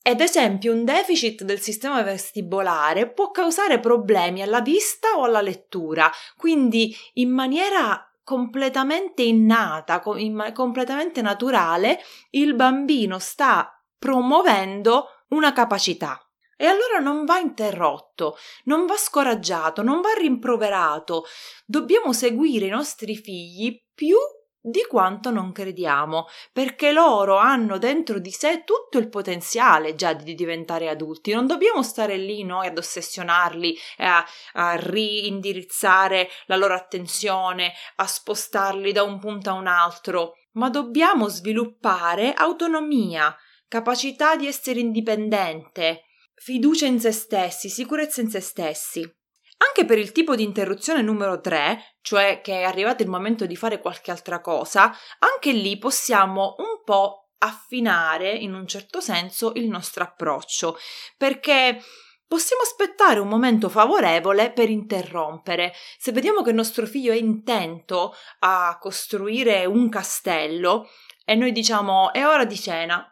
Ad 0.08 0.22
esempio, 0.22 0.72
un 0.72 0.86
deficit 0.86 1.42
del 1.42 1.60
sistema 1.60 2.00
vestibolare 2.00 3.12
può 3.12 3.30
causare 3.30 3.78
problemi 3.78 4.40
alla 4.40 4.62
vista 4.62 5.18
o 5.18 5.24
alla 5.24 5.42
lettura, 5.42 6.10
quindi 6.34 6.96
in 7.14 7.30
maniera 7.30 8.10
completamente 8.24 9.22
innata, 9.22 10.00
completamente 10.00 11.20
naturale, 11.20 12.00
il 12.30 12.54
bambino 12.54 13.18
sta 13.18 13.70
promuovendo 13.98 15.24
una 15.28 15.52
capacità. 15.52 16.18
E 16.56 16.64
allora 16.64 17.00
non 17.00 17.26
va 17.26 17.38
interrotto, 17.38 18.38
non 18.64 18.86
va 18.86 18.96
scoraggiato, 18.96 19.82
non 19.82 20.00
va 20.00 20.14
rimproverato. 20.16 21.26
Dobbiamo 21.66 22.14
seguire 22.14 22.64
i 22.64 22.70
nostri 22.70 23.14
figli 23.14 23.78
più 23.94 24.16
di 24.60 24.84
quanto 24.88 25.30
non 25.30 25.52
crediamo, 25.52 26.26
perché 26.52 26.92
loro 26.92 27.36
hanno 27.36 27.78
dentro 27.78 28.18
di 28.18 28.30
sé 28.30 28.64
tutto 28.64 28.98
il 28.98 29.08
potenziale 29.08 29.94
già 29.94 30.12
di 30.12 30.34
diventare 30.34 30.88
adulti. 30.88 31.32
Non 31.32 31.46
dobbiamo 31.46 31.82
stare 31.82 32.16
lì 32.16 32.44
noi 32.44 32.66
ad 32.66 32.78
ossessionarli 32.78 33.76
e 33.96 34.04
a, 34.04 34.24
a 34.54 34.74
riindirizzare 34.76 36.28
la 36.46 36.56
loro 36.56 36.74
attenzione, 36.74 37.72
a 37.96 38.06
spostarli 38.06 38.92
da 38.92 39.02
un 39.02 39.18
punto 39.18 39.50
a 39.50 39.54
un 39.54 39.66
altro, 39.66 40.34
ma 40.52 40.70
dobbiamo 40.70 41.28
sviluppare 41.28 42.32
autonomia, 42.34 43.34
capacità 43.68 44.36
di 44.36 44.46
essere 44.46 44.80
indipendente, 44.80 46.04
fiducia 46.34 46.86
in 46.86 47.00
se 47.00 47.12
stessi, 47.12 47.68
sicurezza 47.68 48.20
in 48.20 48.30
se 48.30 48.40
stessi. 48.40 49.17
Anche 49.58 49.84
per 49.84 49.98
il 49.98 50.12
tipo 50.12 50.36
di 50.36 50.44
interruzione 50.44 51.02
numero 51.02 51.40
3, 51.40 51.96
cioè 52.00 52.40
che 52.40 52.60
è 52.60 52.64
arrivato 52.64 53.02
il 53.02 53.08
momento 53.08 53.44
di 53.46 53.56
fare 53.56 53.80
qualche 53.80 54.10
altra 54.10 54.40
cosa, 54.40 54.94
anche 55.18 55.52
lì 55.52 55.78
possiamo 55.78 56.54
un 56.58 56.82
po' 56.84 57.30
affinare 57.38 58.32
in 58.32 58.54
un 58.54 58.66
certo 58.66 59.00
senso 59.00 59.52
il 59.54 59.68
nostro 59.68 60.04
approccio, 60.04 60.76
perché 61.16 61.80
possiamo 62.26 62.62
aspettare 62.62 63.20
un 63.20 63.28
momento 63.28 63.68
favorevole 63.68 64.52
per 64.52 64.68
interrompere. 64.68 65.72
Se 65.98 66.12
vediamo 66.12 66.42
che 66.42 66.50
il 66.50 66.56
nostro 66.56 66.86
figlio 66.86 67.12
è 67.12 67.16
intento 67.16 68.14
a 68.40 68.76
costruire 68.78 69.64
un 69.64 69.88
castello 69.88 70.88
e 71.24 71.34
noi 71.34 71.52
diciamo 71.52 72.12
è 72.12 72.26
ora 72.26 72.44
di 72.44 72.58
cena. 72.58 73.04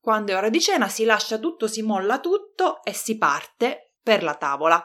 Quando 0.00 0.32
è 0.32 0.36
ora 0.36 0.48
di 0.48 0.60
cena 0.60 0.88
si 0.88 1.04
lascia 1.04 1.38
tutto, 1.38 1.68
si 1.68 1.82
molla 1.82 2.18
tutto 2.18 2.82
e 2.82 2.94
si 2.94 3.18
parte 3.18 3.96
per 4.02 4.22
la 4.22 4.34
tavola. 4.34 4.84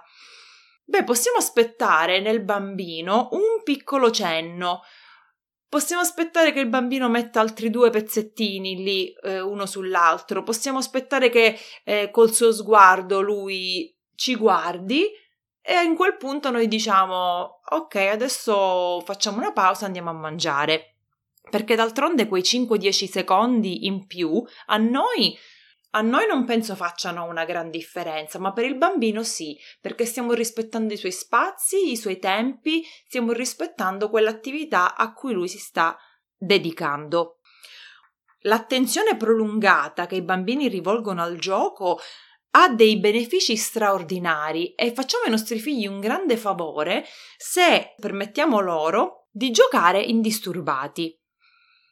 Beh, 0.88 1.04
possiamo 1.04 1.38
aspettare 1.40 2.22
nel 2.22 2.44
bambino 2.44 3.30
un 3.32 3.64
piccolo 3.64 4.12
cenno. 4.12 4.82
Possiamo 5.68 6.04
aspettare 6.04 6.54
che 6.54 6.60
il 6.60 6.70
bambino 6.70 7.10
metta 7.10 7.40
altri 7.40 7.72
due 7.72 7.90
pezzettini 7.90 8.84
lì 8.84 9.12
eh, 9.24 9.42
uno 9.42 9.66
sull'altro. 9.66 10.44
Possiamo 10.44 10.78
aspettare 10.78 11.30
che 11.30 11.58
eh, 11.84 12.12
col 12.12 12.32
suo 12.32 12.54
sguardo 12.54 13.20
lui 13.20 13.94
ci 14.16 14.36
guardi 14.36 15.06
e 15.62 15.82
in 15.82 15.96
quel 15.96 16.16
punto 16.16 16.52
noi 16.52 16.68
diciamo 16.68 17.62
ok, 17.68 17.96
adesso 17.96 19.02
facciamo 19.04 19.38
una 19.38 19.52
pausa, 19.52 19.88
andiamo 19.88 20.12
a 20.12 20.14
mangiare. 20.14 20.98
Perché 21.50 21.76
d'altronde 21.76 22.28
quei 22.28 22.44
5-10 22.44 23.10
secondi 23.10 23.88
in 23.88 24.06
più 24.06 24.44
a 24.68 24.78
noi 24.78 25.36
a 25.96 26.02
noi 26.02 26.28
non 26.28 26.44
penso 26.44 26.76
facciano 26.76 27.24
una 27.24 27.46
gran 27.46 27.70
differenza, 27.70 28.38
ma 28.38 28.52
per 28.52 28.66
il 28.66 28.76
bambino 28.76 29.24
sì, 29.24 29.58
perché 29.80 30.06
stiamo 30.06 30.34
rispettando 30.34 30.94
i 30.94 30.98
suoi 30.98 31.14
spazi, 31.14 31.90
i 31.90 31.96
suoi 31.96 32.20
tempi, 32.20 32.84
stiamo 33.08 33.32
rispettando 33.32 34.10
quell'attività 34.10 34.96
a 34.96 35.14
cui 35.14 35.34
lui 35.34 35.48
si 35.48 35.58
sta 35.58 35.98
dedicando. 36.36 37.40
L'attenzione 38.42 39.16
prolungata 39.16 40.06
che 40.06 40.16
i 40.16 40.22
bambini 40.22 40.68
rivolgono 40.68 41.24
al 41.24 41.38
gioco 41.38 42.00
ha 42.52 42.68
dei 42.70 43.00
benefici 43.00 43.56
straordinari 43.56 44.74
e 44.76 44.94
facciamo 44.94 45.24
ai 45.24 45.32
nostri 45.32 45.60
figli 45.60 45.88
un 45.88 46.02
grande 46.02 46.36
favore 46.36 47.06
se 47.38 47.96
permettiamo 47.98 48.60
loro 48.60 49.28
di 49.32 49.50
giocare 49.52 50.02
indisturbati. 50.02 51.18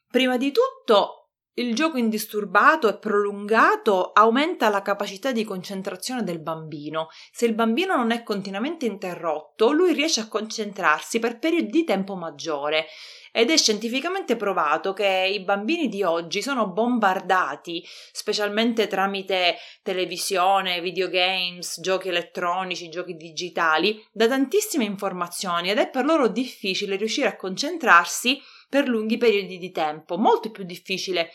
Prima 0.10 0.36
di 0.36 0.52
tutto 0.52 1.23
il 1.56 1.76
gioco 1.76 1.98
indisturbato 1.98 2.90
e 2.90 2.98
prolungato 2.98 4.12
aumenta 4.12 4.70
la 4.70 4.82
capacità 4.82 5.32
di 5.32 5.44
concentrazione 5.44 6.24
del 6.24 6.40
bambino. 6.40 7.10
Se 7.32 7.46
il 7.46 7.54
bambino 7.54 7.96
non 7.96 8.10
è 8.10 8.24
continuamente 8.24 8.88
interrotto, 8.88 9.72
lui 9.72 9.94
riesce 9.94 10.22
a 10.22 10.28
concentrarsi 10.28 11.20
per 11.20 11.38
periodi 11.38 11.70
di 11.70 11.84
tempo 11.84 12.16
maggiore. 12.16 12.88
Ed 13.32 13.52
è 13.52 13.58
scientificamente 13.58 14.36
provato 14.36 14.94
che 14.94 15.32
i 15.32 15.44
bambini 15.44 15.90
di 15.90 16.04
oggi 16.04 16.42
sono 16.42 16.70
bombardati, 16.70 17.84
specialmente 18.12 18.88
tramite 18.88 19.58
televisione, 19.82 20.82
videogames, 20.82 21.80
giochi 21.82 22.10
elettronici, 22.10 22.90
giochi 22.90 23.16
digitali, 23.16 24.04
da 24.12 24.28
tantissime 24.28 24.86
informazioni 24.86 25.70
ed 25.70 25.80
è 25.80 25.90
per 25.90 26.06
loro 26.06 26.28
difficile 26.28 26.96
riuscire 26.96 27.28
a 27.28 27.36
concentrarsi 27.36 28.40
per 28.74 28.88
lunghi 28.88 29.18
periodi 29.18 29.60
di 29.60 29.70
tempo, 29.70 30.18
molto 30.18 30.50
più 30.50 30.64
difficile 30.64 31.30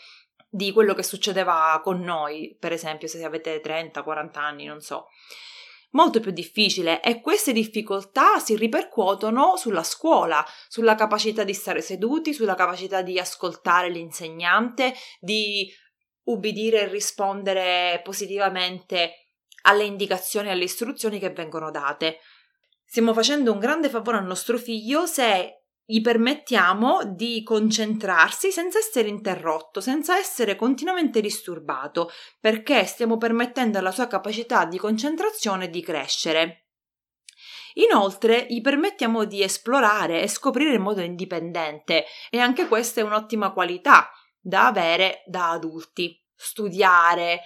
di 0.49 0.73
quello 0.73 0.93
che 0.93 1.03
succedeva 1.03 1.79
con 1.81 2.01
noi, 2.01 2.53
per 2.59 2.73
esempio 2.73 3.07
se 3.07 3.23
avete 3.23 3.61
30-40 3.61 4.39
anni, 4.39 4.65
non 4.65 4.81
so. 4.81 5.07
Molto 5.91 6.19
più 6.19 6.31
difficile 6.31 7.01
e 7.01 7.21
queste 7.21 7.53
difficoltà 7.53 8.39
si 8.39 8.57
ripercuotono 8.57 9.55
sulla 9.55 9.83
scuola, 9.83 10.45
sulla 10.67 10.95
capacità 10.95 11.45
di 11.45 11.53
stare 11.53 11.79
seduti, 11.79 12.33
sulla 12.33 12.55
capacità 12.55 13.01
di 13.01 13.17
ascoltare 13.17 13.87
l'insegnante, 13.87 14.93
di 15.21 15.71
ubbidire 16.23 16.81
e 16.81 16.87
rispondere 16.89 18.01
positivamente 18.03 19.29
alle 19.61 19.85
indicazioni 19.85 20.49
e 20.49 20.51
alle 20.51 20.65
istruzioni 20.65 21.19
che 21.19 21.29
vengono 21.29 21.71
date. 21.71 22.17
Stiamo 22.83 23.13
facendo 23.13 23.53
un 23.53 23.59
grande 23.59 23.87
favore 23.87 24.17
al 24.17 24.25
nostro 24.25 24.57
figlio 24.57 25.05
se 25.05 25.58
gli 25.91 26.01
permettiamo 26.01 27.03
di 27.03 27.41
concentrarsi 27.41 28.51
senza 28.51 28.77
essere 28.77 29.07
interrotto, 29.07 29.81
senza 29.81 30.15
essere 30.19 30.55
continuamente 30.55 31.19
disturbato, 31.19 32.11
perché 32.39 32.85
stiamo 32.85 33.17
permettendo 33.17 33.79
alla 33.79 33.89
sua 33.89 34.05
capacità 34.05 34.65
di 34.65 34.77
concentrazione 34.77 35.67
di 35.71 35.81
crescere. 35.81 36.67
Inoltre 37.73 38.45
gli 38.47 38.61
permettiamo 38.61 39.25
di 39.25 39.41
esplorare 39.41 40.21
e 40.21 40.27
scoprire 40.27 40.75
in 40.75 40.81
modo 40.83 41.01
indipendente 41.01 42.05
e 42.29 42.37
anche 42.37 42.67
questa 42.67 43.01
è 43.01 43.03
un'ottima 43.03 43.51
qualità 43.51 44.11
da 44.39 44.67
avere 44.67 45.23
da 45.25 45.49
adulti. 45.49 46.23
Studiare, 46.35 47.39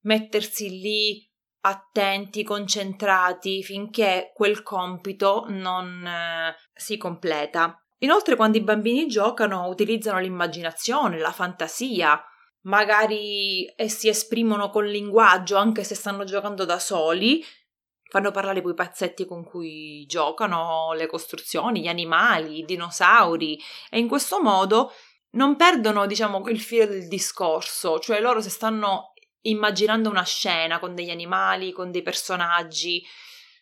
mettersi 0.00 0.68
lì 0.68 1.26
attenti, 1.60 2.44
concentrati 2.44 3.62
finché 3.62 4.32
quel 4.34 4.62
compito 4.62 5.46
non 5.48 6.06
eh, 6.06 6.54
si 6.74 6.98
completa. 6.98 7.80
Inoltre, 7.98 8.36
quando 8.36 8.58
i 8.58 8.62
bambini 8.62 9.06
giocano, 9.06 9.68
utilizzano 9.68 10.18
l'immaginazione, 10.20 11.18
la 11.18 11.32
fantasia, 11.32 12.22
magari 12.62 13.72
si 13.86 14.08
esprimono 14.08 14.70
con 14.70 14.86
linguaggio 14.86 15.56
anche 15.56 15.84
se 15.84 15.94
stanno 15.94 16.24
giocando 16.24 16.64
da 16.64 16.78
soli, 16.78 17.42
fanno 18.08 18.30
parlare 18.30 18.62
quei 18.62 18.74
pezzetti 18.74 19.24
con 19.24 19.44
cui 19.44 20.04
giocano, 20.06 20.92
le 20.94 21.06
costruzioni, 21.06 21.80
gli 21.80 21.88
animali, 21.88 22.58
i 22.58 22.64
dinosauri. 22.64 23.58
E 23.90 23.98
in 23.98 24.08
questo 24.08 24.40
modo 24.40 24.92
non 25.30 25.56
perdono, 25.56 26.06
diciamo, 26.06 26.46
il 26.48 26.60
filo 26.60 26.86
del 26.86 27.08
discorso, 27.08 27.98
cioè 27.98 28.20
loro 28.20 28.40
se 28.40 28.50
stanno 28.50 29.12
immaginando 29.42 30.10
una 30.10 30.24
scena 30.24 30.78
con 30.78 30.94
degli 30.94 31.10
animali, 31.10 31.72
con 31.72 31.90
dei 31.90 32.02
personaggi, 32.02 33.04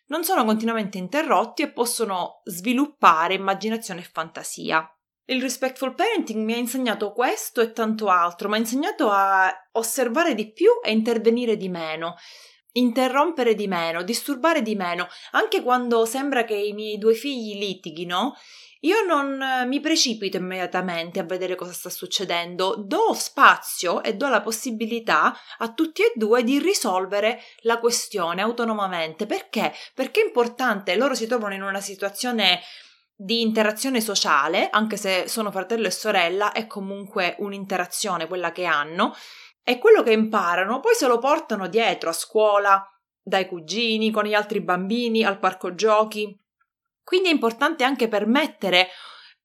non 0.07 0.23
sono 0.23 0.45
continuamente 0.45 0.97
interrotti 0.97 1.61
e 1.61 1.71
possono 1.71 2.41
sviluppare 2.43 3.33
immaginazione 3.33 4.01
e 4.01 4.09
fantasia. 4.11 4.87
Il 5.27 5.41
respectful 5.41 5.95
parenting 5.95 6.43
mi 6.43 6.53
ha 6.53 6.57
insegnato 6.57 7.11
questo 7.11 7.61
e 7.61 7.71
tanto 7.71 8.09
altro, 8.09 8.47
mi 8.47 8.55
ha 8.55 8.59
insegnato 8.59 9.09
a 9.09 9.51
osservare 9.71 10.35
di 10.35 10.51
più 10.51 10.69
e 10.83 10.91
intervenire 10.91 11.57
di 11.57 11.67
meno, 11.67 12.15
interrompere 12.73 13.55
di 13.55 13.67
meno, 13.67 14.03
disturbare 14.03 14.61
di 14.61 14.75
meno, 14.75 15.07
anche 15.31 15.63
quando 15.63 16.05
sembra 16.05 16.43
che 16.43 16.55
i 16.55 16.73
miei 16.73 16.99
due 16.99 17.15
figli 17.15 17.57
litighino, 17.57 18.35
io 18.85 19.03
non 19.03 19.41
eh, 19.41 19.65
mi 19.65 19.79
precipito 19.79 20.37
immediatamente 20.37 21.19
a 21.19 21.23
vedere 21.23 21.55
cosa 21.55 21.73
sta 21.73 21.89
succedendo, 21.89 22.75
do 22.77 23.13
spazio 23.13 24.03
e 24.03 24.13
do 24.13 24.29
la 24.29 24.41
possibilità 24.41 25.35
a 25.57 25.73
tutti 25.73 26.03
e 26.03 26.13
due 26.15 26.43
di 26.43 26.59
risolvere 26.59 27.41
la 27.61 27.79
questione 27.79 28.41
autonomamente. 28.41 29.25
Perché? 29.25 29.73
Perché 29.93 30.21
è 30.21 30.25
importante, 30.25 30.95
loro 30.95 31.15
si 31.15 31.25
trovano 31.25 31.55
in 31.55 31.63
una 31.63 31.81
situazione 31.81 32.61
di 33.15 33.41
interazione 33.41 34.01
sociale, 34.01 34.69
anche 34.69 34.97
se 34.97 35.27
sono 35.27 35.49
fratello 35.49 35.87
e 35.87 35.91
sorella, 35.91 36.51
è 36.51 36.67
comunque 36.67 37.35
un'interazione 37.39 38.27
quella 38.27 38.51
che 38.51 38.65
hanno, 38.65 39.15
e 39.63 39.79
quello 39.79 40.03
che 40.03 40.11
imparano 40.11 40.79
poi 40.79 40.93
se 40.93 41.07
lo 41.07 41.17
portano 41.17 41.67
dietro 41.67 42.09
a 42.09 42.13
scuola, 42.13 42.87
dai 43.19 43.47
cugini, 43.47 44.11
con 44.11 44.25
gli 44.25 44.35
altri 44.35 44.61
bambini, 44.61 45.23
al 45.23 45.39
parco 45.39 45.73
giochi. 45.73 46.37
Quindi 47.05 47.29
è 47.29 47.31
importante 47.31 47.83
anche 47.83 48.07
permettere 48.07 48.89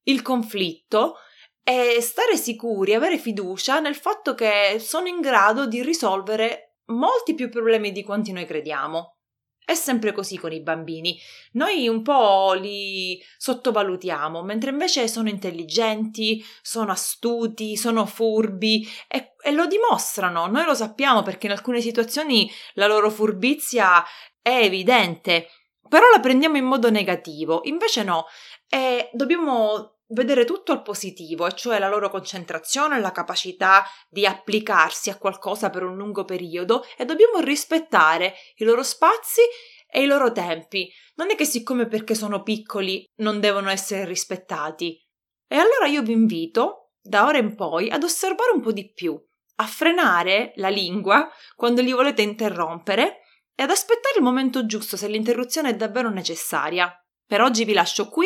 il 0.05 0.23
conflitto 0.23 1.17
e 1.63 2.01
stare 2.01 2.35
sicuri, 2.35 2.95
avere 2.95 3.19
fiducia 3.19 3.79
nel 3.79 3.95
fatto 3.95 4.33
che 4.33 4.77
sono 4.79 5.07
in 5.07 5.21
grado 5.21 5.67
di 5.67 5.83
risolvere 5.83 6.77
molti 6.85 7.35
più 7.35 7.49
problemi 7.49 7.91
di 7.91 8.03
quanti 8.03 8.31
noi 8.31 8.47
crediamo. 8.47 9.17
È 9.63 9.75
sempre 9.75 10.11
così 10.11 10.39
con 10.39 10.51
i 10.51 10.63
bambini. 10.63 11.19
Noi 11.51 11.87
un 11.87 12.01
po' 12.01 12.53
li 12.53 13.23
sottovalutiamo, 13.37 14.41
mentre 14.41 14.71
invece 14.71 15.07
sono 15.07 15.29
intelligenti, 15.29 16.43
sono 16.63 16.91
astuti, 16.91 17.77
sono 17.77 18.07
furbi 18.07 18.85
e, 19.07 19.35
e, 19.39 19.51
lo 19.51 19.67
dimostrano. 19.67 20.47
Noi 20.47 20.65
lo 20.65 20.73
sappiamo 20.73 21.21
perché 21.21 21.45
in 21.45 21.51
alcune 21.51 21.79
situazioni 21.79 22.51
la 22.73 22.87
loro 22.87 23.11
furbizia 23.11 24.03
è 24.41 24.63
evidente 24.63 25.47
però 25.91 26.09
la 26.09 26.21
prendiamo 26.21 26.55
in 26.55 26.63
modo 26.63 26.89
negativo, 26.89 27.59
invece 27.65 28.03
no, 28.03 28.23
e 28.69 29.09
dobbiamo 29.11 29.97
vedere 30.07 30.45
tutto 30.45 30.71
al 30.71 30.83
positivo, 30.83 31.45
e 31.45 31.53
cioè 31.53 31.79
la 31.79 31.89
loro 31.89 32.09
concentrazione, 32.09 32.97
la 33.01 33.11
capacità 33.11 33.83
di 34.07 34.25
applicarsi 34.25 35.09
a 35.09 35.17
qualcosa 35.17 35.69
per 35.69 35.83
un 35.83 35.97
lungo 35.97 36.23
periodo 36.23 36.85
e 36.95 37.03
dobbiamo 37.03 37.41
rispettare 37.41 38.35
i 38.55 38.63
loro 38.63 38.83
spazi 38.83 39.41
e 39.85 40.01
i 40.01 40.05
loro 40.05 40.31
tempi. 40.31 40.89
Non 41.15 41.29
è 41.29 41.35
che 41.35 41.43
siccome 41.43 41.85
perché 41.87 42.15
sono 42.15 42.41
piccoli 42.41 43.03
non 43.15 43.41
devono 43.41 43.69
essere 43.69 44.05
rispettati. 44.05 44.97
E 45.45 45.55
allora 45.57 45.87
io 45.87 46.03
vi 46.03 46.13
invito, 46.13 46.91
da 47.01 47.25
ora 47.25 47.37
in 47.37 47.53
poi, 47.53 47.89
ad 47.89 48.03
osservare 48.03 48.51
un 48.53 48.61
po' 48.61 48.71
di 48.71 48.93
più, 48.93 49.21
a 49.55 49.65
frenare 49.65 50.53
la 50.55 50.69
lingua 50.69 51.29
quando 51.57 51.81
li 51.81 51.91
volete 51.91 52.21
interrompere 52.21 53.20
e 53.61 53.63
ad 53.63 53.69
aspettare 53.69 54.17
il 54.17 54.23
momento 54.23 54.65
giusto 54.65 54.97
se 54.97 55.07
l'interruzione 55.07 55.69
è 55.69 55.75
davvero 55.75 56.09
necessaria. 56.09 56.91
Per 57.23 57.41
oggi 57.41 57.63
vi 57.63 57.73
lascio 57.73 58.09
qui. 58.09 58.25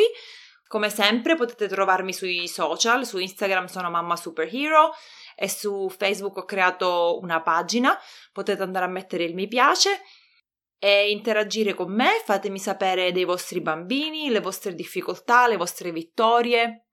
Come 0.66 0.90
sempre 0.90 1.36
potete 1.36 1.68
trovarmi 1.68 2.14
sui 2.14 2.48
social, 2.48 3.06
su 3.06 3.18
Instagram 3.18 3.66
sono 3.66 3.90
Mamma 3.90 4.16
Superhero 4.16 4.94
e 5.36 5.50
su 5.50 5.90
Facebook 5.90 6.38
ho 6.38 6.46
creato 6.46 7.20
una 7.22 7.42
pagina, 7.42 8.00
potete 8.32 8.64
andare 8.64 8.86
a 8.86 8.88
mettere 8.88 9.26
il 9.26 9.36
mi 9.36 9.50
piace 9.50 10.04
e 10.80 11.12
interagire 11.12 11.74
con 11.74 11.94
me, 11.94 12.22
fatemi 12.24 12.58
sapere 12.58 13.12
dei 13.12 13.26
vostri 13.26 13.60
bambini, 13.60 14.30
le 14.30 14.40
vostre 14.40 14.74
difficoltà, 14.74 15.50
le 15.50 15.58
vostre 15.58 15.92
vittorie, 15.92 16.85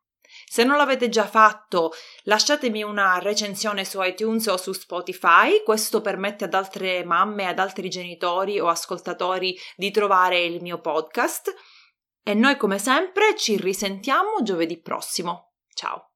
se 0.45 0.65
non 0.65 0.77
l'avete 0.77 1.09
già 1.09 1.27
fatto, 1.27 1.93
lasciatemi 2.25 2.83
una 2.83 3.19
recensione 3.19 3.85
su 3.85 4.01
iTunes 4.03 4.47
o 4.47 4.57
su 4.57 4.73
Spotify, 4.73 5.63
questo 5.65 6.01
permette 6.01 6.45
ad 6.45 6.55
altre 6.55 7.05
mamme, 7.05 7.47
ad 7.47 7.59
altri 7.59 7.89
genitori 7.89 8.61
o 8.61 8.69
ascoltatori 8.69 9.57
di 9.77 9.91
trovare 9.91 10.41
il 10.41 10.61
mio 10.63 10.81
podcast. 10.81 11.55
E 12.25 12.35
noi 12.35 12.57
come 12.57 12.79
sempre 12.79 13.37
ci 13.37 13.57
risentiamo 13.57 14.43
giovedì 14.43 14.81
prossimo. 14.81 15.55
Ciao! 15.75 16.12